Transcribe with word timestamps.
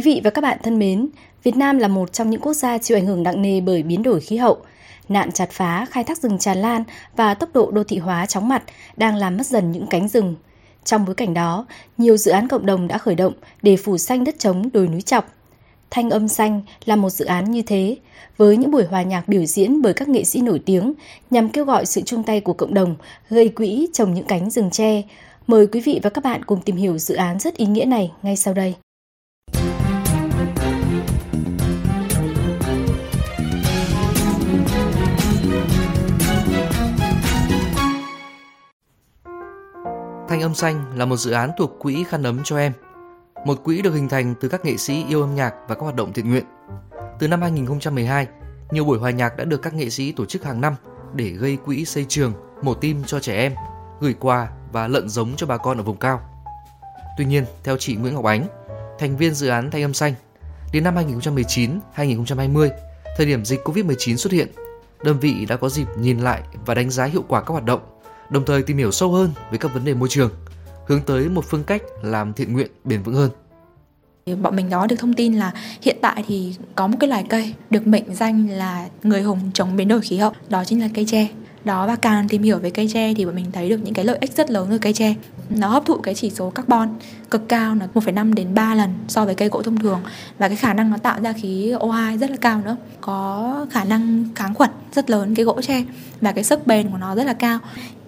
Quý 0.00 0.14
vị 0.14 0.20
và 0.24 0.30
các 0.30 0.40
bạn 0.40 0.58
thân 0.62 0.78
mến, 0.78 1.08
Việt 1.42 1.56
Nam 1.56 1.78
là 1.78 1.88
một 1.88 2.12
trong 2.12 2.30
những 2.30 2.40
quốc 2.40 2.54
gia 2.54 2.78
chịu 2.78 2.96
ảnh 2.96 3.06
hưởng 3.06 3.22
nặng 3.22 3.42
nề 3.42 3.60
bởi 3.60 3.82
biến 3.82 4.02
đổi 4.02 4.20
khí 4.20 4.36
hậu. 4.36 4.56
Nạn 5.08 5.32
chặt 5.32 5.50
phá, 5.50 5.86
khai 5.90 6.04
thác 6.04 6.18
rừng 6.18 6.38
tràn 6.38 6.58
lan 6.58 6.84
và 7.16 7.34
tốc 7.34 7.48
độ 7.54 7.70
đô 7.70 7.84
thị 7.84 7.98
hóa 7.98 8.26
chóng 8.26 8.48
mặt 8.48 8.62
đang 8.96 9.16
làm 9.16 9.36
mất 9.36 9.46
dần 9.46 9.72
những 9.72 9.86
cánh 9.86 10.08
rừng. 10.08 10.34
Trong 10.84 11.04
bối 11.04 11.14
cảnh 11.14 11.34
đó, 11.34 11.66
nhiều 11.98 12.16
dự 12.16 12.30
án 12.30 12.48
cộng 12.48 12.66
đồng 12.66 12.88
đã 12.88 12.98
khởi 12.98 13.14
động 13.14 13.32
để 13.62 13.76
phủ 13.76 13.98
xanh 13.98 14.24
đất 14.24 14.38
trống 14.38 14.68
đồi 14.72 14.88
núi 14.88 15.02
chọc. 15.02 15.34
Thanh 15.90 16.10
âm 16.10 16.28
xanh 16.28 16.62
là 16.84 16.96
một 16.96 17.10
dự 17.10 17.24
án 17.24 17.50
như 17.50 17.62
thế, 17.62 17.96
với 18.36 18.56
những 18.56 18.70
buổi 18.70 18.84
hòa 18.84 19.02
nhạc 19.02 19.28
biểu 19.28 19.44
diễn 19.44 19.82
bởi 19.82 19.94
các 19.94 20.08
nghệ 20.08 20.24
sĩ 20.24 20.40
nổi 20.40 20.60
tiếng 20.66 20.92
nhằm 21.30 21.48
kêu 21.48 21.64
gọi 21.64 21.86
sự 21.86 22.00
chung 22.00 22.22
tay 22.22 22.40
của 22.40 22.52
cộng 22.52 22.74
đồng 22.74 22.96
gây 23.28 23.48
quỹ 23.48 23.88
trồng 23.92 24.14
những 24.14 24.26
cánh 24.26 24.50
rừng 24.50 24.70
tre. 24.70 25.02
Mời 25.46 25.66
quý 25.66 25.80
vị 25.80 26.00
và 26.02 26.10
các 26.10 26.24
bạn 26.24 26.44
cùng 26.44 26.60
tìm 26.62 26.76
hiểu 26.76 26.98
dự 26.98 27.14
án 27.14 27.38
rất 27.38 27.56
ý 27.56 27.66
nghĩa 27.66 27.84
này 27.84 28.12
ngay 28.22 28.36
sau 28.36 28.54
đây. 28.54 28.74
Thanh 40.30 40.42
âm 40.42 40.54
xanh 40.54 40.84
là 40.94 41.04
một 41.04 41.16
dự 41.16 41.30
án 41.30 41.50
thuộc 41.58 41.76
quỹ 41.78 42.04
khăn 42.04 42.22
ấm 42.22 42.40
cho 42.44 42.58
em. 42.58 42.72
Một 43.46 43.64
quỹ 43.64 43.82
được 43.82 43.94
hình 43.94 44.08
thành 44.08 44.34
từ 44.40 44.48
các 44.48 44.64
nghệ 44.64 44.76
sĩ 44.76 45.04
yêu 45.08 45.20
âm 45.20 45.34
nhạc 45.34 45.54
và 45.68 45.74
các 45.74 45.80
hoạt 45.80 45.94
động 45.94 46.12
thiện 46.12 46.30
nguyện. 46.30 46.44
Từ 47.18 47.28
năm 47.28 47.42
2012, 47.42 48.26
nhiều 48.70 48.84
buổi 48.84 48.98
hòa 48.98 49.10
nhạc 49.10 49.36
đã 49.36 49.44
được 49.44 49.62
các 49.62 49.74
nghệ 49.74 49.90
sĩ 49.90 50.12
tổ 50.12 50.26
chức 50.26 50.44
hàng 50.44 50.60
năm 50.60 50.74
để 51.14 51.28
gây 51.30 51.56
quỹ 51.56 51.84
xây 51.84 52.06
trường, 52.08 52.32
mổ 52.62 52.74
tim 52.74 53.02
cho 53.06 53.20
trẻ 53.20 53.36
em, 53.36 53.54
gửi 54.00 54.14
quà 54.20 54.48
và 54.72 54.88
lợn 54.88 55.08
giống 55.08 55.36
cho 55.36 55.46
bà 55.46 55.56
con 55.56 55.76
ở 55.76 55.82
vùng 55.82 55.96
cao. 55.96 56.20
Tuy 57.18 57.24
nhiên, 57.24 57.44
theo 57.64 57.76
chị 57.76 57.96
Nguyễn 57.96 58.14
Ngọc 58.14 58.24
Ánh, 58.24 58.46
thành 58.98 59.16
viên 59.16 59.34
dự 59.34 59.48
án 59.48 59.70
Thanh 59.70 59.82
âm 59.82 59.94
xanh, 59.94 60.14
đến 60.72 60.84
năm 60.84 60.96
2019-2020, 61.96 62.70
thời 63.16 63.26
điểm 63.26 63.44
dịch 63.44 63.60
Covid-19 63.64 64.16
xuất 64.16 64.32
hiện, 64.32 64.48
đơn 65.04 65.18
vị 65.18 65.46
đã 65.48 65.56
có 65.56 65.68
dịp 65.68 65.86
nhìn 65.98 66.18
lại 66.18 66.42
và 66.66 66.74
đánh 66.74 66.90
giá 66.90 67.04
hiệu 67.04 67.24
quả 67.28 67.40
các 67.40 67.50
hoạt 67.50 67.64
động 67.64 67.99
đồng 68.30 68.44
thời 68.44 68.62
tìm 68.62 68.76
hiểu 68.76 68.90
sâu 68.90 69.12
hơn 69.12 69.30
về 69.50 69.58
các 69.58 69.74
vấn 69.74 69.84
đề 69.84 69.94
môi 69.94 70.08
trường, 70.08 70.30
hướng 70.86 71.00
tới 71.00 71.28
một 71.28 71.44
phương 71.48 71.64
cách 71.64 71.82
làm 72.02 72.32
thiện 72.32 72.52
nguyện 72.52 72.70
bền 72.84 73.02
vững 73.02 73.14
hơn. 73.14 73.30
Bọn 74.42 74.56
mình 74.56 74.70
đó 74.70 74.86
được 74.86 74.96
thông 74.98 75.14
tin 75.14 75.34
là 75.34 75.52
hiện 75.82 75.96
tại 76.02 76.24
thì 76.26 76.54
có 76.74 76.86
một 76.86 76.96
cái 77.00 77.08
loài 77.08 77.26
cây 77.28 77.54
được 77.70 77.86
mệnh 77.86 78.14
danh 78.14 78.48
là 78.48 78.88
người 79.02 79.22
hùng 79.22 79.50
chống 79.54 79.76
biến 79.76 79.88
đổi 79.88 80.00
khí 80.00 80.16
hậu, 80.16 80.32
đó 80.48 80.64
chính 80.64 80.80
là 80.80 80.88
cây 80.94 81.04
tre. 81.08 81.28
Đó 81.64 81.86
và 81.86 81.96
càng 81.96 82.28
tìm 82.28 82.42
hiểu 82.42 82.58
về 82.58 82.70
cây 82.70 82.88
tre 82.92 83.14
thì 83.14 83.24
bọn 83.24 83.34
mình 83.34 83.46
thấy 83.52 83.68
được 83.68 83.80
những 83.84 83.94
cái 83.94 84.04
lợi 84.04 84.18
ích 84.20 84.36
rất 84.36 84.50
lớn 84.50 84.68
từ 84.70 84.78
cây 84.78 84.92
tre. 84.92 85.14
Nó 85.50 85.68
hấp 85.68 85.86
thụ 85.86 85.96
cái 85.96 86.14
chỉ 86.14 86.30
số 86.30 86.50
carbon 86.50 86.88
cực 87.30 87.48
cao 87.48 87.74
là 87.74 87.88
1,5 87.94 88.34
đến 88.34 88.54
3 88.54 88.74
lần 88.74 88.94
so 89.08 89.24
với 89.24 89.34
cây 89.34 89.48
gỗ 89.48 89.62
thông 89.62 89.78
thường 89.78 90.00
và 90.38 90.48
cái 90.48 90.56
khả 90.56 90.74
năng 90.74 90.90
nó 90.90 90.96
tạo 90.96 91.20
ra 91.22 91.32
khí 91.32 91.72
O2 91.72 92.18
rất 92.18 92.30
là 92.30 92.36
cao 92.36 92.60
nữa. 92.64 92.76
Có 93.00 93.66
khả 93.70 93.84
năng 93.84 94.24
kháng 94.34 94.54
khuẩn 94.54 94.70
rất 94.92 95.10
lớn 95.10 95.34
cái 95.34 95.44
gỗ 95.44 95.62
tre 95.62 95.84
và 96.20 96.32
cái 96.32 96.44
sức 96.44 96.66
bền 96.66 96.90
của 96.90 96.98
nó 96.98 97.14
rất 97.14 97.24
là 97.24 97.34
cao. 97.34 97.58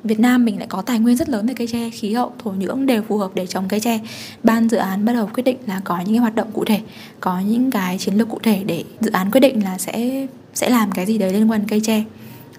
Việt 0.05 0.21
Nam 0.21 0.45
mình 0.45 0.59
lại 0.59 0.67
có 0.71 0.83
tài 0.83 0.99
nguyên 0.99 1.17
rất 1.17 1.29
lớn 1.29 1.47
về 1.47 1.55
cây 1.55 1.67
tre, 1.67 1.91
khí 1.91 2.15
hậu, 2.15 2.33
thổ 2.45 2.51
nhưỡng 2.51 2.87
đều 2.87 3.03
phù 3.03 3.19
hợp 3.19 3.31
để 3.35 3.47
trồng 3.47 3.69
cây 3.69 3.81
tre. 3.81 4.01
Ban 4.43 4.69
dự 4.69 4.77
án 4.77 5.05
bắt 5.05 5.13
đầu 5.13 5.31
quyết 5.35 5.43
định 5.43 5.57
là 5.67 5.81
có 5.85 5.99
những 5.99 6.15
cái 6.15 6.17
hoạt 6.17 6.35
động 6.35 6.51
cụ 6.53 6.65
thể, 6.65 6.81
có 7.21 7.41
những 7.41 7.71
cái 7.71 7.99
chiến 7.99 8.15
lược 8.15 8.29
cụ 8.29 8.39
thể 8.43 8.63
để 8.67 8.85
dự 9.01 9.11
án 9.11 9.31
quyết 9.31 9.41
định 9.41 9.65
là 9.65 9.79
sẽ 9.79 10.27
sẽ 10.55 10.71
làm 10.71 10.93
cái 10.93 11.07
gì 11.07 11.19
đấy 11.19 11.33
liên 11.33 11.51
quan 11.51 11.65
cây 11.69 11.81
tre. 11.81 12.05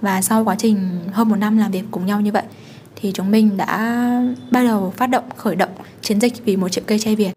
Và 0.03 0.21
sau 0.21 0.43
quá 0.43 0.55
trình 0.59 0.99
hơn 1.11 1.29
một 1.29 1.35
năm 1.35 1.57
làm 1.57 1.71
việc 1.71 1.83
cùng 1.91 2.05
nhau 2.05 2.21
như 2.21 2.31
vậy 2.31 2.43
thì 2.95 3.11
chúng 3.11 3.31
mình 3.31 3.57
đã 3.57 3.97
bắt 4.51 4.63
đầu 4.63 4.93
phát 4.97 5.07
động 5.07 5.23
khởi 5.37 5.55
động 5.55 5.69
chiến 6.01 6.21
dịch 6.21 6.33
vì 6.45 6.57
một 6.57 6.69
triệu 6.69 6.83
cây 6.87 6.99
tre 6.99 7.15
Việt. 7.15 7.31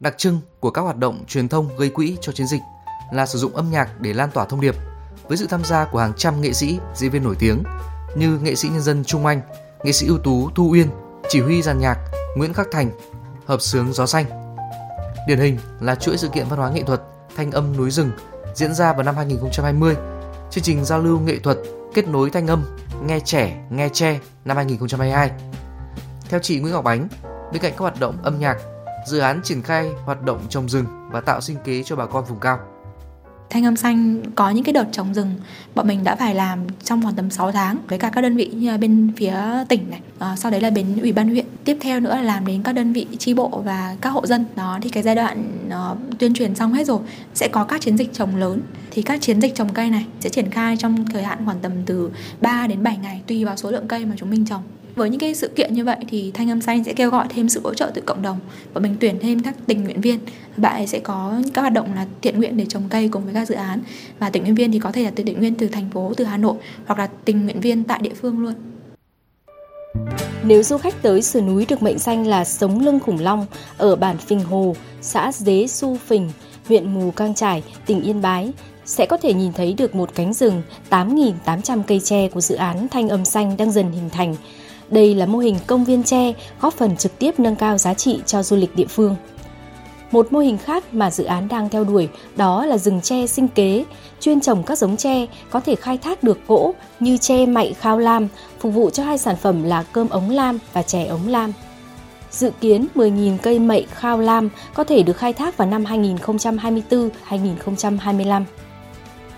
Đặc 0.00 0.14
trưng 0.18 0.40
của 0.60 0.70
các 0.70 0.82
hoạt 0.82 0.96
động 0.96 1.24
truyền 1.26 1.48
thông 1.48 1.76
gây 1.76 1.88
quỹ 1.88 2.16
cho 2.20 2.32
chiến 2.32 2.46
dịch 2.46 2.60
là 3.12 3.26
sử 3.26 3.38
dụng 3.38 3.56
âm 3.56 3.70
nhạc 3.70 4.00
để 4.00 4.12
lan 4.12 4.30
tỏa 4.34 4.44
thông 4.44 4.60
điệp 4.60 4.74
với 5.28 5.36
sự 5.36 5.46
tham 5.46 5.64
gia 5.64 5.84
của 5.84 5.98
hàng 5.98 6.12
trăm 6.16 6.40
nghệ 6.40 6.52
sĩ, 6.52 6.78
diễn 6.94 7.10
viên 7.10 7.24
nổi 7.24 7.36
tiếng 7.38 7.62
như 8.16 8.38
nghệ 8.38 8.54
sĩ 8.54 8.68
nhân 8.68 8.82
dân 8.82 9.04
Trung 9.04 9.26
Anh, 9.26 9.40
nghệ 9.84 9.92
sĩ 9.92 10.06
ưu 10.06 10.18
tú 10.18 10.50
Thu 10.54 10.70
Uyên, 10.72 10.88
chỉ 11.28 11.40
huy 11.40 11.62
dàn 11.62 11.78
nhạc 11.78 11.98
Nguyễn 12.36 12.52
Khắc 12.52 12.66
Thành, 12.72 12.90
hợp 13.46 13.60
sướng 13.60 13.92
Gió 13.92 14.06
Xanh. 14.06 14.56
Điển 15.28 15.38
hình 15.38 15.58
là 15.80 15.94
chuỗi 15.94 16.16
sự 16.16 16.28
kiện 16.28 16.46
văn 16.48 16.58
hóa 16.58 16.70
nghệ 16.70 16.82
thuật 16.82 17.00
Thanh 17.36 17.50
âm 17.50 17.76
núi 17.76 17.90
rừng 17.90 18.10
diễn 18.54 18.74
ra 18.74 18.92
vào 18.92 19.02
năm 19.02 19.16
2020, 19.16 19.96
chương 20.50 20.64
trình 20.64 20.84
giao 20.84 21.02
lưu 21.02 21.20
nghệ 21.20 21.38
thuật 21.38 21.58
kết 21.94 22.08
nối 22.08 22.30
thanh 22.30 22.46
âm 22.46 22.64
nghe 23.06 23.20
trẻ 23.20 23.56
nghe 23.70 23.88
tre 23.88 24.18
năm 24.44 24.56
2022. 24.56 25.30
Theo 26.28 26.40
chị 26.40 26.60
Nguyễn 26.60 26.72
Ngọc 26.72 26.84
Ánh, 26.84 27.08
bên 27.52 27.62
cạnh 27.62 27.72
các 27.72 27.78
hoạt 27.78 28.00
động 28.00 28.16
âm 28.22 28.38
nhạc, 28.38 28.56
dự 29.06 29.18
án 29.18 29.40
triển 29.44 29.62
khai 29.62 29.88
hoạt 30.04 30.22
động 30.22 30.40
trồng 30.48 30.68
rừng 30.68 30.86
và 31.10 31.20
tạo 31.20 31.40
sinh 31.40 31.56
kế 31.64 31.82
cho 31.82 31.96
bà 31.96 32.06
con 32.06 32.24
vùng 32.24 32.40
cao. 32.40 32.58
Thanh 33.50 33.64
âm 33.64 33.76
xanh 33.76 34.22
có 34.34 34.50
những 34.50 34.64
cái 34.64 34.72
đợt 34.72 34.86
trồng 34.92 35.14
rừng 35.14 35.34
bọn 35.74 35.88
mình 35.88 36.04
đã 36.04 36.16
phải 36.16 36.34
làm 36.34 36.58
trong 36.84 37.02
khoảng 37.02 37.14
tầm 37.14 37.30
6 37.30 37.52
tháng 37.52 37.78
với 37.88 37.98
cả 37.98 38.10
các 38.10 38.20
đơn 38.20 38.36
vị 38.36 38.46
như 38.54 38.70
là 38.70 38.76
bên 38.76 39.12
phía 39.16 39.36
tỉnh 39.68 39.90
này 39.90 40.00
à, 40.18 40.36
sau 40.36 40.50
đấy 40.50 40.60
là 40.60 40.70
bên 40.70 41.00
ủy 41.00 41.12
ban 41.12 41.28
huyện 41.28 41.46
tiếp 41.68 41.76
theo 41.80 42.00
nữa 42.00 42.14
là 42.14 42.22
làm 42.22 42.46
đến 42.46 42.62
các 42.62 42.72
đơn 42.72 42.92
vị 42.92 43.06
tri 43.18 43.34
bộ 43.34 43.62
và 43.64 43.96
các 44.00 44.10
hộ 44.10 44.26
dân. 44.26 44.44
Đó 44.56 44.78
thì 44.82 44.90
cái 44.90 45.02
giai 45.02 45.14
đoạn 45.14 45.44
uh, 45.68 46.18
tuyên 46.18 46.34
truyền 46.34 46.54
xong 46.54 46.72
hết 46.72 46.86
rồi 46.86 46.98
sẽ 47.34 47.48
có 47.48 47.64
các 47.64 47.80
chiến 47.80 47.98
dịch 47.98 48.12
trồng 48.12 48.36
lớn. 48.36 48.60
Thì 48.90 49.02
các 49.02 49.20
chiến 49.20 49.40
dịch 49.40 49.54
trồng 49.54 49.72
cây 49.72 49.90
này 49.90 50.06
sẽ 50.20 50.30
triển 50.30 50.50
khai 50.50 50.76
trong 50.76 51.06
thời 51.06 51.22
hạn 51.22 51.38
khoảng 51.44 51.58
tầm 51.60 51.72
từ 51.86 52.10
3 52.40 52.66
đến 52.66 52.82
7 52.82 52.96
ngày 53.02 53.20
tùy 53.26 53.44
vào 53.44 53.56
số 53.56 53.70
lượng 53.70 53.88
cây 53.88 54.04
mà 54.06 54.14
chúng 54.18 54.30
mình 54.30 54.46
trồng. 54.46 54.62
Với 54.94 55.10
những 55.10 55.20
cái 55.20 55.34
sự 55.34 55.48
kiện 55.48 55.74
như 55.74 55.84
vậy 55.84 55.96
thì 56.08 56.30
thanh 56.34 56.50
âm 56.50 56.60
xanh 56.60 56.84
sẽ 56.84 56.92
kêu 56.92 57.10
gọi 57.10 57.26
thêm 57.28 57.48
sự 57.48 57.60
hỗ 57.64 57.74
trợ 57.74 57.90
từ 57.94 58.00
cộng 58.00 58.22
đồng 58.22 58.38
và 58.72 58.80
mình 58.80 58.96
tuyển 59.00 59.18
thêm 59.20 59.40
các 59.40 59.54
tình 59.66 59.84
nguyện 59.84 60.00
viên. 60.00 60.18
Bạn 60.56 60.72
ấy 60.72 60.86
sẽ 60.86 60.98
có 60.98 61.40
các 61.54 61.60
hoạt 61.60 61.72
động 61.72 61.94
là 61.94 62.06
thiện 62.22 62.38
nguyện 62.38 62.56
để 62.56 62.66
trồng 62.68 62.88
cây 62.90 63.08
cùng 63.08 63.24
với 63.24 63.34
các 63.34 63.48
dự 63.48 63.54
án. 63.54 63.80
Và 64.18 64.30
tình 64.30 64.42
nguyện 64.42 64.54
viên 64.54 64.72
thì 64.72 64.78
có 64.78 64.92
thể 64.92 65.04
là 65.04 65.10
từ 65.14 65.24
tình 65.24 65.38
nguyện 65.38 65.54
từ 65.54 65.68
thành 65.68 65.90
phố 65.90 66.12
từ 66.16 66.24
hà 66.24 66.36
nội 66.36 66.56
hoặc 66.86 66.98
là 66.98 67.08
tình 67.24 67.44
nguyện 67.44 67.60
viên 67.60 67.84
tại 67.84 67.98
địa 68.02 68.14
phương 68.14 68.38
luôn. 68.38 68.54
Nếu 70.48 70.62
du 70.62 70.78
khách 70.78 71.02
tới 71.02 71.22
sườn 71.22 71.46
núi 71.46 71.66
được 71.68 71.82
mệnh 71.82 71.98
danh 71.98 72.26
là 72.26 72.44
sống 72.44 72.80
lưng 72.80 73.00
khủng 73.00 73.18
long 73.20 73.46
ở 73.78 73.96
bản 73.96 74.18
Phình 74.18 74.40
Hồ, 74.40 74.76
xã 75.00 75.32
Dế 75.32 75.66
Su 75.66 75.96
Phình, 76.06 76.30
huyện 76.68 76.94
Mù 76.94 77.10
Cang 77.10 77.34
Trải, 77.34 77.62
tỉnh 77.86 78.02
Yên 78.02 78.22
Bái, 78.22 78.52
sẽ 78.84 79.06
có 79.06 79.16
thể 79.16 79.34
nhìn 79.34 79.52
thấy 79.52 79.72
được 79.72 79.94
một 79.94 80.14
cánh 80.14 80.32
rừng 80.32 80.62
8.800 80.90 81.82
cây 81.86 82.00
tre 82.04 82.28
của 82.28 82.40
dự 82.40 82.54
án 82.54 82.88
Thanh 82.88 83.08
âm 83.08 83.24
xanh 83.24 83.56
đang 83.56 83.72
dần 83.72 83.92
hình 83.92 84.10
thành. 84.10 84.36
Đây 84.90 85.14
là 85.14 85.26
mô 85.26 85.38
hình 85.38 85.56
công 85.66 85.84
viên 85.84 86.02
tre 86.02 86.32
góp 86.60 86.74
phần 86.74 86.96
trực 86.96 87.18
tiếp 87.18 87.40
nâng 87.40 87.56
cao 87.56 87.78
giá 87.78 87.94
trị 87.94 88.20
cho 88.26 88.42
du 88.42 88.56
lịch 88.56 88.76
địa 88.76 88.86
phương. 88.86 89.16
Một 90.10 90.32
mô 90.32 90.38
hình 90.38 90.58
khác 90.58 90.94
mà 90.94 91.10
dự 91.10 91.24
án 91.24 91.48
đang 91.48 91.68
theo 91.68 91.84
đuổi 91.84 92.08
đó 92.36 92.66
là 92.66 92.78
rừng 92.78 93.00
tre 93.00 93.26
sinh 93.26 93.48
kế, 93.48 93.84
chuyên 94.20 94.40
trồng 94.40 94.62
các 94.62 94.78
giống 94.78 94.96
tre 94.96 95.26
có 95.50 95.60
thể 95.60 95.74
khai 95.74 95.98
thác 95.98 96.22
được 96.22 96.38
gỗ 96.48 96.74
như 97.00 97.16
tre 97.16 97.46
mạy 97.46 97.74
khao 97.80 97.98
lam, 97.98 98.28
phục 98.60 98.74
vụ 98.74 98.90
cho 98.90 99.04
hai 99.04 99.18
sản 99.18 99.36
phẩm 99.36 99.62
là 99.62 99.84
cơm 99.92 100.08
ống 100.08 100.30
lam 100.30 100.58
và 100.72 100.82
chè 100.82 101.04
ống 101.04 101.28
lam. 101.28 101.52
Dự 102.30 102.50
kiến 102.60 102.86
10.000 102.94 103.36
cây 103.42 103.58
mậy 103.58 103.86
khao 103.90 104.18
lam 104.18 104.48
có 104.74 104.84
thể 104.84 105.02
được 105.02 105.16
khai 105.16 105.32
thác 105.32 105.56
vào 105.56 105.68
năm 105.68 105.84
2024-2025. 105.84 108.44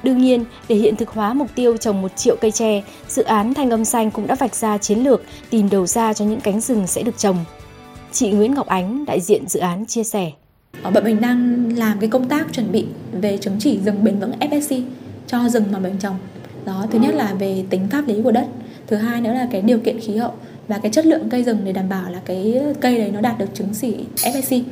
Đương 0.02 0.18
nhiên, 0.18 0.44
để 0.68 0.76
hiện 0.76 0.96
thực 0.96 1.08
hóa 1.08 1.34
mục 1.34 1.48
tiêu 1.54 1.76
trồng 1.76 2.02
1 2.02 2.16
triệu 2.16 2.36
cây 2.40 2.50
tre, 2.50 2.82
dự 3.08 3.22
án 3.22 3.54
Thanh 3.54 3.70
âm 3.70 3.84
xanh 3.84 4.10
cũng 4.10 4.26
đã 4.26 4.34
vạch 4.34 4.54
ra 4.54 4.78
chiến 4.78 4.98
lược 4.98 5.22
tìm 5.50 5.70
đầu 5.70 5.86
ra 5.86 6.12
cho 6.12 6.24
những 6.24 6.40
cánh 6.40 6.60
rừng 6.60 6.86
sẽ 6.86 7.02
được 7.02 7.18
trồng. 7.18 7.44
Chị 8.12 8.30
Nguyễn 8.30 8.54
Ngọc 8.54 8.66
Ánh, 8.66 9.04
đại 9.04 9.20
diện 9.20 9.48
dự 9.48 9.60
án 9.60 9.86
chia 9.86 10.04
sẻ. 10.04 10.30
Ờ, 10.82 10.90
bọn 10.90 11.04
mình 11.04 11.20
đang 11.20 11.72
làm 11.76 12.00
cái 12.00 12.10
công 12.10 12.28
tác 12.28 12.52
chuẩn 12.52 12.72
bị 12.72 12.86
về 13.12 13.36
chứng 13.36 13.56
chỉ 13.58 13.78
rừng 13.78 14.04
bền 14.04 14.18
vững 14.18 14.32
FSC 14.40 14.82
cho 15.26 15.48
rừng 15.48 15.64
mà 15.72 15.78
mình 15.78 15.96
trồng. 16.00 16.16
Đó, 16.64 16.86
thứ 16.90 16.98
nhất 16.98 17.14
là 17.14 17.34
về 17.34 17.64
tính 17.70 17.88
pháp 17.90 18.08
lý 18.08 18.22
của 18.22 18.32
đất, 18.32 18.46
thứ 18.86 18.96
hai 18.96 19.20
nữa 19.20 19.32
là 19.32 19.48
cái 19.50 19.62
điều 19.62 19.78
kiện 19.78 20.00
khí 20.00 20.16
hậu 20.16 20.32
và 20.68 20.78
cái 20.78 20.92
chất 20.92 21.06
lượng 21.06 21.30
cây 21.30 21.42
rừng 21.44 21.58
để 21.64 21.72
đảm 21.72 21.88
bảo 21.88 22.10
là 22.10 22.20
cái 22.24 22.60
cây 22.80 22.98
đấy 22.98 23.10
nó 23.10 23.20
đạt 23.20 23.38
được 23.38 23.54
chứng 23.54 23.68
chỉ 23.80 23.94
FSC. 24.16 24.62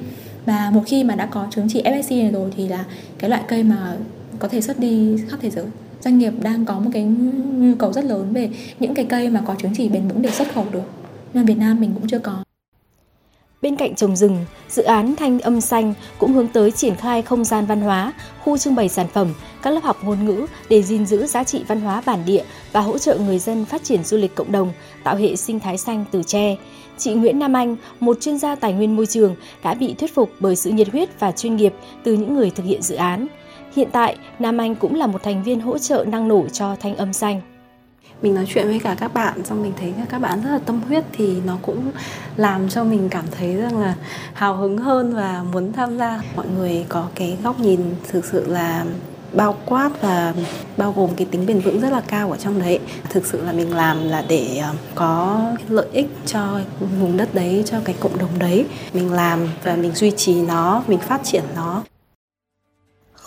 Và 0.46 0.70
một 0.74 0.82
khi 0.86 1.04
mà 1.04 1.14
đã 1.14 1.26
có 1.26 1.46
chứng 1.50 1.68
chỉ 1.68 1.82
FSC 1.82 2.22
này 2.22 2.32
rồi 2.32 2.50
thì 2.56 2.68
là 2.68 2.84
cái 3.18 3.30
loại 3.30 3.42
cây 3.48 3.62
mà 3.62 3.96
có 4.38 4.48
thể 4.48 4.60
xuất 4.60 4.78
đi 4.78 5.16
khắp 5.28 5.38
thế 5.42 5.50
giới 5.50 5.64
doanh 6.00 6.18
nghiệp 6.18 6.32
đang 6.42 6.64
có 6.64 6.78
một 6.78 6.90
cái 6.92 7.02
nhu 7.02 7.74
cầu 7.74 7.92
rất 7.92 8.04
lớn 8.04 8.32
về 8.32 8.50
những 8.80 8.94
cái 8.94 9.04
cây 9.04 9.30
mà 9.30 9.42
có 9.46 9.54
chứng 9.62 9.72
chỉ 9.76 9.88
bền 9.88 10.08
vững 10.08 10.22
để 10.22 10.30
xuất 10.30 10.54
khẩu 10.54 10.66
được 10.72 10.90
nhưng 11.34 11.46
Việt 11.46 11.58
Nam 11.58 11.80
mình 11.80 11.90
cũng 11.94 12.08
chưa 12.08 12.18
có 12.18 12.44
Bên 13.62 13.76
cạnh 13.76 13.94
trồng 13.94 14.16
rừng, 14.16 14.44
dự 14.68 14.82
án 14.82 15.16
Thanh 15.16 15.40
âm 15.40 15.60
xanh 15.60 15.94
cũng 16.18 16.32
hướng 16.32 16.48
tới 16.48 16.70
triển 16.70 16.94
khai 16.94 17.22
không 17.22 17.44
gian 17.44 17.66
văn 17.66 17.80
hóa, 17.80 18.12
khu 18.44 18.58
trưng 18.58 18.74
bày 18.74 18.88
sản 18.88 19.06
phẩm, 19.12 19.34
các 19.62 19.70
lớp 19.70 19.80
học 19.82 19.96
ngôn 20.04 20.24
ngữ 20.26 20.46
để 20.68 20.82
gìn 20.82 21.06
giữ 21.06 21.26
giá 21.26 21.44
trị 21.44 21.64
văn 21.68 21.80
hóa 21.80 22.02
bản 22.06 22.24
địa 22.26 22.42
và 22.72 22.80
hỗ 22.80 22.98
trợ 22.98 23.18
người 23.18 23.38
dân 23.38 23.64
phát 23.64 23.84
triển 23.84 24.04
du 24.04 24.16
lịch 24.16 24.34
cộng 24.34 24.52
đồng, 24.52 24.72
tạo 25.04 25.16
hệ 25.16 25.36
sinh 25.36 25.60
thái 25.60 25.78
xanh 25.78 26.04
từ 26.10 26.22
tre. 26.22 26.56
Chị 26.98 27.14
Nguyễn 27.14 27.38
Nam 27.38 27.52
Anh, 27.52 27.76
một 28.00 28.20
chuyên 28.20 28.38
gia 28.38 28.54
tài 28.54 28.72
nguyên 28.72 28.96
môi 28.96 29.06
trường, 29.06 29.36
đã 29.62 29.74
bị 29.74 29.94
thuyết 29.94 30.14
phục 30.14 30.30
bởi 30.40 30.56
sự 30.56 30.70
nhiệt 30.70 30.88
huyết 30.88 31.20
và 31.20 31.32
chuyên 31.32 31.56
nghiệp 31.56 31.74
từ 32.04 32.12
những 32.12 32.34
người 32.34 32.50
thực 32.50 32.66
hiện 32.66 32.82
dự 32.82 32.94
án. 32.94 33.26
Hiện 33.76 33.88
tại, 33.92 34.16
Nam 34.38 34.58
Anh 34.58 34.74
cũng 34.74 34.94
là 34.94 35.06
một 35.06 35.22
thành 35.22 35.42
viên 35.42 35.60
hỗ 35.60 35.78
trợ 35.78 36.04
năng 36.08 36.28
nổ 36.28 36.48
cho 36.48 36.76
Thanh 36.80 36.96
âm 36.96 37.12
xanh 37.12 37.40
mình 38.22 38.34
nói 38.34 38.44
chuyện 38.48 38.66
với 38.66 38.78
cả 38.78 38.96
các 39.00 39.14
bạn, 39.14 39.44
xong 39.44 39.62
mình 39.62 39.72
thấy 39.80 39.94
các 40.08 40.18
bạn 40.18 40.42
rất 40.42 40.50
là 40.50 40.58
tâm 40.58 40.80
huyết 40.88 41.04
thì 41.12 41.40
nó 41.46 41.58
cũng 41.62 41.90
làm 42.36 42.68
cho 42.68 42.84
mình 42.84 43.08
cảm 43.08 43.24
thấy 43.38 43.56
rằng 43.56 43.78
là 43.78 43.94
hào 44.32 44.56
hứng 44.56 44.78
hơn 44.78 45.14
và 45.14 45.44
muốn 45.52 45.72
tham 45.72 45.98
gia. 45.98 46.22
Mọi 46.36 46.46
người 46.56 46.84
có 46.88 47.06
cái 47.14 47.36
góc 47.42 47.60
nhìn 47.60 47.80
thực 48.10 48.24
sự 48.24 48.46
là 48.46 48.84
bao 49.32 49.56
quát 49.66 49.90
và 50.02 50.34
bao 50.76 50.92
gồm 50.96 51.10
cái 51.16 51.26
tính 51.30 51.46
bền 51.46 51.60
vững 51.60 51.80
rất 51.80 51.92
là 51.92 52.00
cao 52.00 52.30
ở 52.30 52.36
trong 52.36 52.58
đấy. 52.58 52.78
Thực 53.10 53.26
sự 53.26 53.44
là 53.44 53.52
mình 53.52 53.76
làm 53.76 54.08
là 54.08 54.24
để 54.28 54.58
ờ, 54.62 54.74
có 54.94 55.40
lợi 55.68 55.86
ích 55.92 56.08
cho 56.26 56.60
vùng 57.00 57.16
đất 57.16 57.34
đấy, 57.34 57.62
cho 57.66 57.78
cái 57.84 57.94
cộng 58.00 58.18
đồng 58.18 58.38
đấy. 58.38 58.66
Mình 58.92 59.12
làm 59.12 59.48
và 59.64 59.76
mình 59.76 59.92
duy 59.92 60.10
trì 60.10 60.42
nó, 60.42 60.82
mình 60.86 60.98
phát 60.98 61.20
triển 61.24 61.44
nó 61.56 61.82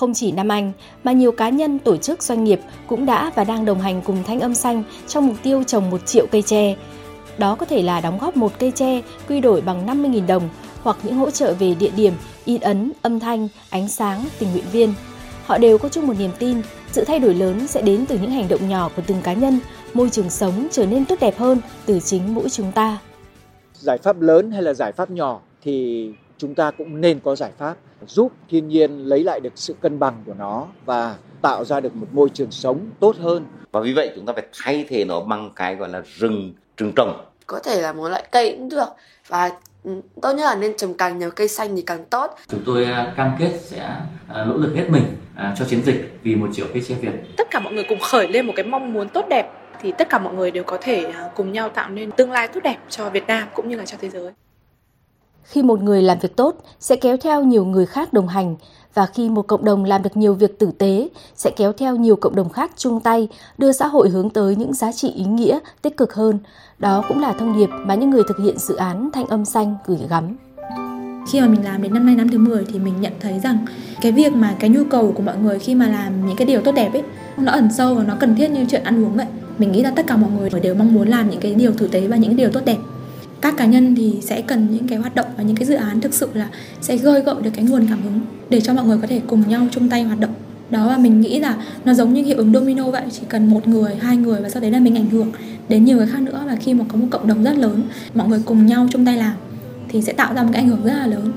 không 0.01 0.13
chỉ 0.13 0.31
Nam 0.31 0.47
Anh, 0.47 0.71
mà 1.03 1.11
nhiều 1.11 1.31
cá 1.31 1.49
nhân, 1.49 1.79
tổ 1.79 1.97
chức, 1.97 2.23
doanh 2.23 2.43
nghiệp 2.43 2.59
cũng 2.87 3.05
đã 3.05 3.31
và 3.35 3.43
đang 3.43 3.65
đồng 3.65 3.79
hành 3.79 4.01
cùng 4.01 4.23
Thanh 4.23 4.39
Âm 4.39 4.55
Xanh 4.55 4.83
trong 5.07 5.27
mục 5.27 5.35
tiêu 5.43 5.63
trồng 5.63 5.89
1 5.89 6.05
triệu 6.05 6.25
cây 6.31 6.41
tre. 6.41 6.75
Đó 7.37 7.55
có 7.55 7.65
thể 7.65 7.81
là 7.81 8.01
đóng 8.01 8.17
góp 8.21 8.37
một 8.37 8.51
cây 8.59 8.71
tre 8.71 9.01
quy 9.27 9.39
đổi 9.39 9.61
bằng 9.61 9.87
50.000 9.87 10.27
đồng 10.27 10.49
hoặc 10.83 10.97
những 11.03 11.15
hỗ 11.15 11.31
trợ 11.31 11.53
về 11.53 11.75
địa 11.79 11.91
điểm, 11.95 12.13
in 12.45 12.61
ấn, 12.61 12.91
âm 13.01 13.19
thanh, 13.19 13.47
ánh 13.69 13.87
sáng, 13.87 14.25
tình 14.39 14.51
nguyện 14.51 14.63
viên. 14.71 14.93
Họ 15.45 15.57
đều 15.57 15.77
có 15.77 15.89
chung 15.89 16.07
một 16.07 16.13
niềm 16.19 16.31
tin, 16.39 16.61
sự 16.91 17.03
thay 17.03 17.19
đổi 17.19 17.33
lớn 17.33 17.67
sẽ 17.67 17.81
đến 17.81 18.05
từ 18.05 18.17
những 18.17 18.31
hành 18.31 18.47
động 18.47 18.69
nhỏ 18.69 18.89
của 18.95 19.01
từng 19.07 19.21
cá 19.21 19.33
nhân, 19.33 19.59
môi 19.93 20.09
trường 20.09 20.29
sống 20.29 20.67
trở 20.71 20.85
nên 20.85 21.05
tốt 21.05 21.15
đẹp 21.21 21.37
hơn 21.37 21.61
từ 21.85 21.99
chính 21.99 22.35
mỗi 22.35 22.49
chúng 22.49 22.71
ta. 22.71 22.97
Giải 23.73 23.97
pháp 23.97 24.21
lớn 24.21 24.51
hay 24.51 24.61
là 24.61 24.73
giải 24.73 24.91
pháp 24.91 25.11
nhỏ 25.11 25.39
thì 25.63 26.07
chúng 26.41 26.55
ta 26.55 26.71
cũng 26.71 27.01
nên 27.01 27.19
có 27.19 27.35
giải 27.35 27.51
pháp 27.57 27.75
giúp 28.07 28.31
thiên 28.49 28.67
nhiên 28.67 28.97
lấy 28.97 29.23
lại 29.23 29.39
được 29.39 29.53
sự 29.55 29.75
cân 29.81 29.99
bằng 29.99 30.23
của 30.25 30.33
nó 30.33 30.67
và 30.85 31.15
tạo 31.41 31.65
ra 31.65 31.79
được 31.79 31.95
một 31.95 32.07
môi 32.11 32.29
trường 32.29 32.51
sống 32.51 32.79
tốt 32.99 33.15
hơn. 33.19 33.45
Và 33.71 33.79
vì 33.79 33.93
vậy 33.93 34.11
chúng 34.15 34.25
ta 34.25 34.33
phải 34.33 34.43
thay 34.63 34.85
thế 34.89 35.05
nó 35.05 35.19
bằng 35.19 35.51
cái 35.55 35.75
gọi 35.75 35.89
là 35.89 36.01
rừng 36.05 36.53
rừng 36.77 36.93
trồng. 36.95 37.25
Có 37.47 37.59
thể 37.59 37.81
là 37.81 37.93
một 37.93 38.09
loại 38.09 38.23
cây 38.31 38.55
cũng 38.57 38.69
được 38.69 38.87
và 39.27 39.51
ừ, 39.83 39.91
tốt 40.21 40.33
nhất 40.33 40.43
là 40.43 40.55
nên 40.55 40.77
trồng 40.77 40.93
càng 40.93 41.19
nhiều 41.19 41.31
cây 41.31 41.47
xanh 41.47 41.75
thì 41.75 41.81
càng 41.81 42.05
tốt. 42.05 42.35
Chúng 42.47 42.63
tôi 42.65 42.85
à, 42.85 43.13
cam 43.17 43.31
kết 43.39 43.59
sẽ 43.61 43.79
à, 44.27 44.45
nỗ 44.47 44.57
lực 44.57 44.75
hết 44.75 44.85
mình 44.89 45.03
à, 45.35 45.55
cho 45.59 45.65
chiến 45.65 45.81
dịch 45.85 46.19
vì 46.23 46.35
một 46.35 46.47
triệu 46.53 46.65
cây 46.73 46.83
tre 46.87 46.95
Việt. 46.95 47.11
Tất 47.37 47.47
cả 47.51 47.59
mọi 47.59 47.73
người 47.73 47.85
cùng 47.89 47.99
khởi 47.99 48.27
lên 48.27 48.47
một 48.47 48.53
cái 48.55 48.65
mong 48.65 48.93
muốn 48.93 49.09
tốt 49.09 49.25
đẹp 49.29 49.51
thì 49.81 49.93
tất 49.97 50.09
cả 50.09 50.19
mọi 50.19 50.33
người 50.33 50.51
đều 50.51 50.63
có 50.63 50.77
thể 50.81 51.13
cùng 51.35 51.51
nhau 51.51 51.69
tạo 51.69 51.89
nên 51.89 52.11
tương 52.11 52.31
lai 52.31 52.47
tốt 52.47 52.59
đẹp 52.63 52.77
cho 52.89 53.09
Việt 53.09 53.27
Nam 53.27 53.47
cũng 53.53 53.69
như 53.69 53.75
là 53.75 53.85
cho 53.85 53.97
thế 54.01 54.09
giới. 54.09 54.31
Khi 55.43 55.63
một 55.63 55.81
người 55.81 56.01
làm 56.01 56.19
việc 56.21 56.35
tốt, 56.35 56.55
sẽ 56.79 56.95
kéo 56.95 57.17
theo 57.17 57.43
nhiều 57.43 57.65
người 57.65 57.85
khác 57.85 58.13
đồng 58.13 58.27
hành 58.27 58.55
và 58.93 59.05
khi 59.05 59.29
một 59.29 59.47
cộng 59.47 59.65
đồng 59.65 59.83
làm 59.85 60.03
được 60.03 60.17
nhiều 60.17 60.33
việc 60.33 60.59
tử 60.59 60.71
tế, 60.77 61.09
sẽ 61.35 61.51
kéo 61.55 61.73
theo 61.73 61.95
nhiều 61.95 62.15
cộng 62.15 62.35
đồng 62.35 62.49
khác 62.49 62.71
chung 62.77 62.99
tay, 62.99 63.27
đưa 63.57 63.71
xã 63.71 63.87
hội 63.87 64.09
hướng 64.09 64.29
tới 64.29 64.55
những 64.55 64.73
giá 64.73 64.91
trị 64.91 65.11
ý 65.15 65.23
nghĩa, 65.23 65.59
tích 65.81 65.97
cực 65.97 66.13
hơn. 66.13 66.39
Đó 66.79 67.03
cũng 67.07 67.21
là 67.21 67.33
thông 67.33 67.57
điệp 67.57 67.69
mà 67.85 67.95
những 67.95 68.09
người 68.09 68.23
thực 68.27 68.37
hiện 68.43 68.57
dự 68.57 68.75
án 68.75 69.09
Thanh 69.13 69.27
âm 69.27 69.45
xanh 69.45 69.75
gửi 69.85 69.99
gắm. 70.09 70.37
Khi 71.31 71.41
mà 71.41 71.47
mình 71.47 71.63
làm 71.63 71.81
đến 71.81 71.93
năm 71.93 72.05
nay, 72.05 72.15
năm 72.15 72.29
thứ 72.29 72.37
10 72.37 72.65
thì 72.65 72.79
mình 72.79 73.01
nhận 73.01 73.13
thấy 73.19 73.39
rằng 73.39 73.65
cái 74.01 74.11
việc 74.11 74.33
mà 74.33 74.55
cái 74.59 74.69
nhu 74.69 74.83
cầu 74.89 75.13
của 75.15 75.23
mọi 75.23 75.37
người 75.37 75.59
khi 75.59 75.75
mà 75.75 75.87
làm 75.87 76.25
những 76.27 76.35
cái 76.35 76.47
điều 76.47 76.61
tốt 76.61 76.71
đẹp 76.71 76.93
ấy, 76.93 77.03
nó 77.37 77.51
ẩn 77.51 77.69
sâu 77.77 77.95
và 77.95 78.03
nó 78.03 78.15
cần 78.19 78.35
thiết 78.35 78.51
như 78.51 78.65
chuyện 78.69 78.83
ăn 78.83 79.05
uống 79.05 79.17
vậy. 79.17 79.25
Mình 79.57 79.71
nghĩ 79.71 79.83
là 79.83 79.91
tất 79.95 80.07
cả 80.07 80.17
mọi 80.17 80.31
người 80.31 80.49
đều 80.49 80.75
mong 80.75 80.93
muốn 80.93 81.07
làm 81.07 81.29
những 81.29 81.39
cái 81.39 81.53
điều 81.53 81.71
tử 81.77 81.87
tế 81.87 82.07
và 82.07 82.15
những 82.15 82.35
điều 82.35 82.49
tốt 82.51 82.61
đẹp 82.65 82.77
các 83.41 83.57
cá 83.57 83.65
nhân 83.65 83.95
thì 83.95 84.13
sẽ 84.21 84.41
cần 84.41 84.67
những 84.71 84.87
cái 84.87 84.97
hoạt 84.97 85.15
động 85.15 85.27
và 85.37 85.43
những 85.43 85.55
cái 85.55 85.65
dự 85.65 85.75
án 85.75 86.01
thực 86.01 86.13
sự 86.13 86.29
là 86.33 86.49
sẽ 86.81 86.97
gơi 86.97 87.21
gợi 87.21 87.35
được 87.41 87.49
cái 87.53 87.65
nguồn 87.65 87.87
cảm 87.87 88.01
hứng 88.01 88.19
để 88.49 88.61
cho 88.61 88.73
mọi 88.73 88.85
người 88.85 88.97
có 89.01 89.07
thể 89.07 89.21
cùng 89.27 89.43
nhau 89.47 89.67
chung 89.71 89.89
tay 89.89 90.03
hoạt 90.03 90.19
động. 90.19 90.33
Đó, 90.69 90.87
và 90.87 90.97
mình 90.97 91.21
nghĩ 91.21 91.39
là 91.39 91.57
nó 91.85 91.93
giống 91.93 92.13
như 92.13 92.23
hiệu 92.23 92.37
ứng 92.37 92.53
domino 92.53 92.91
vậy, 92.91 93.03
chỉ 93.11 93.21
cần 93.29 93.49
một 93.49 93.67
người, 93.67 93.95
hai 93.95 94.17
người 94.17 94.41
và 94.41 94.49
sau 94.49 94.61
đấy 94.61 94.71
là 94.71 94.79
mình 94.79 94.95
ảnh 94.95 95.09
hưởng 95.09 95.31
đến 95.69 95.85
nhiều 95.85 95.97
người 95.97 96.07
khác 96.07 96.21
nữa. 96.21 96.43
Và 96.47 96.55
khi 96.55 96.73
mà 96.73 96.85
có 96.87 96.97
một 96.97 97.07
cộng 97.11 97.27
đồng 97.27 97.43
rất 97.43 97.57
lớn, 97.57 97.83
mọi 98.15 98.27
người 98.27 98.41
cùng 98.45 98.65
nhau 98.65 98.87
chung 98.91 99.05
tay 99.05 99.17
làm 99.17 99.33
thì 99.89 100.01
sẽ 100.01 100.13
tạo 100.13 100.33
ra 100.33 100.43
một 100.43 100.49
cái 100.53 100.61
ảnh 100.61 100.69
hưởng 100.69 100.83
rất 100.83 100.93
là 100.93 101.07
lớn. 101.07 101.31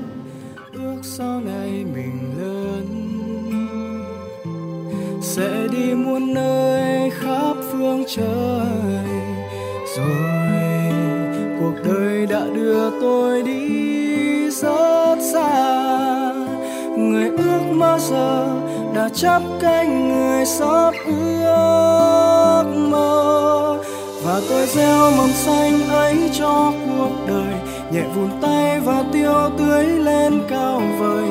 Ước 0.73 1.01
sau 1.03 1.41
này 1.41 1.69
mình 1.95 2.33
lớn, 2.41 2.85
sẽ 5.21 5.67
đi 5.71 5.93
muôn 5.93 6.33
nơi 6.33 7.09
khắp 7.09 7.55
phương 7.71 8.03
trời, 8.15 9.05
rồi 9.97 10.44
Người 12.25 12.33
đã 12.33 12.45
đưa 12.53 12.89
tôi 13.01 13.43
đi 13.43 14.49
rất 14.49 15.15
xa. 15.33 16.33
Người 16.97 17.29
ước 17.29 17.61
mơ 17.73 17.97
giờ 17.99 18.47
đã 18.95 19.09
chấp 19.13 19.41
cánh 19.61 20.09
người 20.09 20.45
sắp 20.45 20.93
ước 21.05 22.63
mơ. 22.75 23.77
Và 24.23 24.41
tôi 24.49 24.65
gieo 24.65 25.11
mầm 25.17 25.29
xanh 25.29 25.89
ấy 25.89 26.15
cho 26.39 26.73
cuộc 26.87 27.11
đời, 27.27 27.53
nhẹ 27.91 28.03
vùn 28.15 28.29
tay 28.41 28.79
và 28.79 29.03
tiêu 29.13 29.49
tưới 29.57 29.85
lên 29.85 30.41
cao 30.49 30.81
vời 30.99 31.25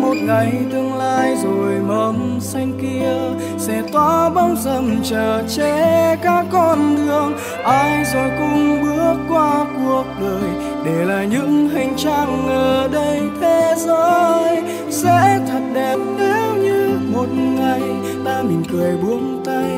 một 0.00 0.16
ngày 0.16 0.52
tương 0.72 0.94
lai 0.94 1.36
rồi 1.42 1.74
mầm 1.86 2.40
xanh 2.40 2.72
kia, 2.82 3.42
sẽ 3.58 3.82
tỏa 3.92 4.30
bóng 4.30 4.56
râm 4.56 5.02
chờ 5.04 5.42
che 5.56 6.16
các 6.22 6.46
con 6.52 6.96
đường. 6.96 7.32
Ai 7.64 8.04
rồi 8.14 8.30
cùng 8.38 8.82
bước 8.82 9.16
qua 9.28 9.64
cuộc 9.78 10.04
đời, 10.20 10.50
để 10.84 11.04
lại 11.04 11.26
những 11.26 11.68
hành 11.68 11.92
trang 11.96 12.46
ở 12.48 12.88
đây 12.92 13.20
thế 13.40 13.74
giới. 13.76 14.62
Sẽ 14.90 15.40
thật 15.48 15.60
đẹp 15.74 15.96
nếu 16.18 16.54
như 16.56 16.98
một 17.12 17.28
ngày 17.32 17.82
ta 18.24 18.42
mỉm 18.42 18.62
cười 18.72 18.96
buông 18.96 19.42
tay, 19.44 19.70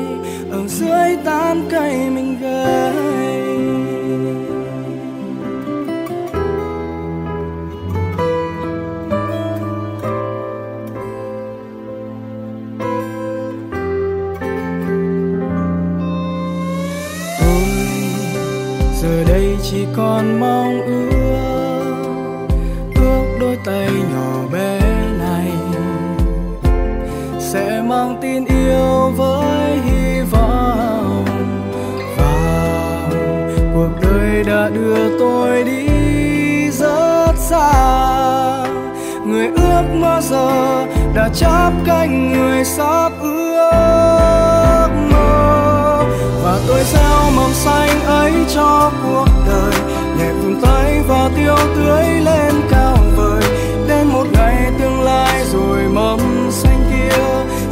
ở 0.51 0.67
dưới 0.67 1.17
tán 1.25 1.63
cây 1.71 2.09
mình 2.09 2.37
gầy 2.41 3.40
mang 28.01 28.17
tin 28.21 28.45
yêu 28.45 29.11
với 29.17 29.77
hy 29.77 30.21
vọng. 30.31 31.25
Vào 32.17 33.09
cuộc 33.73 33.89
đời 34.01 34.43
đã 34.43 34.69
đưa 34.69 35.19
tôi 35.19 35.63
đi 35.63 36.71
rất 36.71 37.33
xa. 37.37 37.73
Người 39.25 39.47
ước 39.47 39.83
mơ 39.93 40.21
giờ 40.21 40.85
đã 41.15 41.29
chắp 41.33 41.73
cánh 41.85 42.33
người 42.33 42.65
sắp 42.65 43.11
ước 43.21 44.89
mơ. 45.11 46.03
Và 46.43 46.59
tôi 46.67 46.83
gieo 46.83 47.31
mầm 47.35 47.51
xanh 47.53 48.03
ấy 48.05 48.33
cho 48.55 48.91
cuộc 49.03 49.27
đời. 49.47 49.73
Nhẹ 50.17 50.31
vùn 50.31 50.61
tay 50.61 51.01
và 51.07 51.29
tiêu 51.35 51.55
tưới 51.75 52.05
lên 52.05 52.53
cả 52.71 52.80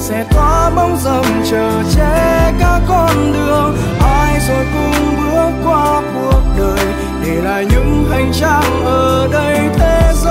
sẽ 0.09 0.25
có 0.35 0.71
bóng 0.75 0.97
râm 0.97 1.25
chờ 1.51 1.83
che 1.95 2.51
các 2.59 2.81
con 2.87 3.33
đường. 3.33 3.77
Ai 4.01 4.39
rồi 4.47 4.65
cùng 4.73 5.15
bước 5.17 5.51
qua 5.65 6.01
cuộc 6.13 6.41
đời, 6.57 6.85
để 7.23 7.41
lại 7.41 7.65
những 7.69 8.05
hành 8.11 8.31
trang 8.33 8.85
ở 8.85 9.27
đây 9.31 9.69
thế 9.77 10.11
giới. 10.23 10.28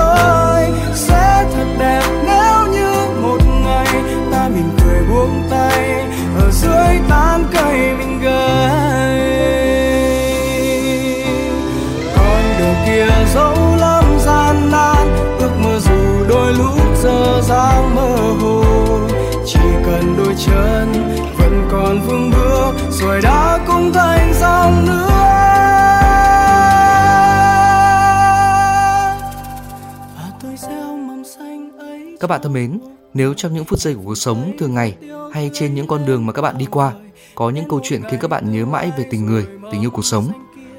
Các 32.29 32.33
bạn 32.33 32.41
thân 32.41 32.53
mến, 32.53 32.79
nếu 33.13 33.33
trong 33.33 33.53
những 33.53 33.65
phút 33.65 33.79
giây 33.79 33.95
của 33.95 34.01
cuộc 34.05 34.15
sống 34.15 34.51
thường 34.59 34.73
ngày 34.73 34.95
hay 35.33 35.49
trên 35.53 35.73
những 35.73 35.87
con 35.87 36.05
đường 36.05 36.25
mà 36.25 36.33
các 36.33 36.41
bạn 36.41 36.57
đi 36.57 36.65
qua 36.71 36.91
có 37.35 37.49
những 37.49 37.69
câu 37.69 37.79
chuyện 37.83 38.01
khiến 38.09 38.19
các 38.19 38.27
bạn 38.27 38.51
nhớ 38.51 38.65
mãi 38.65 38.91
về 38.97 39.05
tình 39.11 39.25
người, 39.25 39.47
tình 39.71 39.81
yêu 39.81 39.89
cuộc 39.91 40.05
sống, 40.05 40.31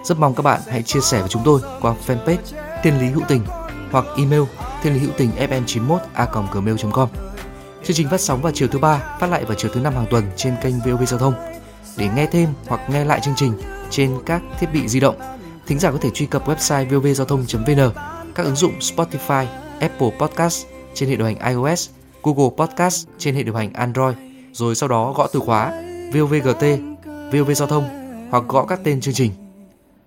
rất 0.04 0.19
mong 0.19 0.35
các 0.35 0.42
bạn 0.42 0.61
hãy 0.69 0.83
chia 0.83 1.00
sẻ 1.00 1.21
với 1.21 1.28
chúng 1.28 1.42
tôi 1.45 1.61
qua 1.80 1.95
fanpage 2.07 2.37
Thiên 2.83 3.00
Lý 3.00 3.07
Hữu 3.07 3.23
Tình 3.28 3.42
hoặc 3.90 4.04
email 4.16 4.42
thiên 4.83 4.95
lý 4.95 4.99
hữu 4.99 5.11
tình 5.16 5.30
fm 5.38 5.62
91 5.66 6.00
a 6.14 6.28
gmail.com. 6.52 7.09
Chương 7.85 7.97
trình 7.97 8.09
phát 8.09 8.21
sóng 8.21 8.42
vào 8.42 8.52
chiều 8.54 8.69
thứ 8.69 8.78
ba, 8.78 9.16
phát 9.21 9.30
lại 9.30 9.45
vào 9.45 9.54
chiều 9.54 9.71
thứ 9.75 9.80
năm 9.80 9.95
hàng 9.95 10.07
tuần 10.11 10.25
trên 10.37 10.54
kênh 10.62 10.75
VOV 10.78 11.04
Giao 11.07 11.19
thông. 11.19 11.35
Để 11.97 12.09
nghe 12.16 12.26
thêm 12.26 12.49
hoặc 12.66 12.90
nghe 12.90 13.04
lại 13.04 13.21
chương 13.25 13.35
trình 13.37 13.52
trên 13.90 14.11
các 14.26 14.42
thiết 14.61 14.66
bị 14.73 14.88
di 14.88 15.00
động, 15.00 15.16
thính 15.66 15.78
giả 15.78 15.90
có 15.90 15.99
thể 16.00 16.11
truy 16.11 16.26
cập 16.26 16.49
website 16.49 16.88
vovgiao 16.88 17.26
thông.vn, 17.26 17.90
các 18.35 18.42
ứng 18.47 18.57
dụng 18.57 18.78
Spotify, 18.78 19.47
Apple 19.80 20.11
Podcast 20.19 20.66
trên 21.00 21.09
hệ 21.09 21.16
điều 21.16 21.26
hành 21.26 21.38
iOS, 21.49 21.90
Google 22.23 22.50
Podcast 22.57 23.09
trên 23.19 23.35
hệ 23.35 23.42
điều 23.42 23.54
hành 23.54 23.73
Android, 23.73 24.16
rồi 24.52 24.75
sau 24.75 24.88
đó 24.88 25.12
gõ 25.12 25.26
từ 25.33 25.40
khóa 25.40 25.83
VOVGT, 26.14 26.64
VOV 27.33 27.50
Giao 27.54 27.69
thông 27.69 27.85
hoặc 28.30 28.45
gõ 28.49 28.64
các 28.64 28.80
tên 28.85 29.00
chương 29.00 29.14
trình. 29.14 29.33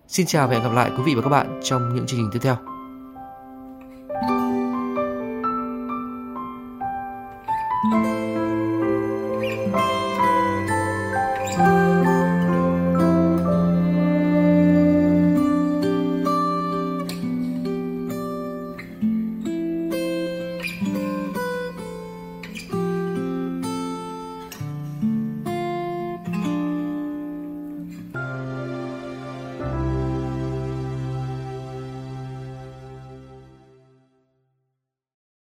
Xin 0.08 0.26
chào 0.26 0.48
và 0.48 0.54
hẹn 0.54 0.64
gặp 0.64 0.74
lại 0.74 0.92
quý 0.98 1.04
vị 1.06 1.16
và 1.16 1.22
các 1.22 1.30
bạn 1.30 1.60
trong 1.64 1.96
những 1.96 2.06
chương 2.08 2.20
trình 2.20 2.30
tiếp 2.34 2.40
theo. 2.42 2.73